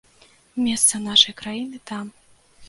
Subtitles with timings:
[0.67, 2.11] Месца нашай краіны там.